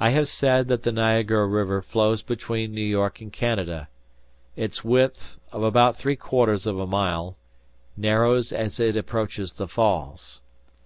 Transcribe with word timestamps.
I 0.00 0.08
have 0.12 0.28
said 0.28 0.66
that 0.68 0.82
the 0.82 0.92
Niagara 0.92 1.46
River 1.46 1.82
flows 1.82 2.22
between 2.22 2.72
New 2.72 2.80
York 2.80 3.20
and 3.20 3.30
Canada. 3.30 3.86
Its 4.56 4.82
width, 4.82 5.36
of 5.52 5.62
about 5.62 5.94
three 5.94 6.16
quarters 6.16 6.64
of 6.66 6.78
a 6.78 6.86
mile, 6.86 7.36
narrows 7.98 8.50
as 8.50 8.80
it 8.80 8.96
approaches 8.96 9.52
the 9.52 9.68
falls. 9.68 10.40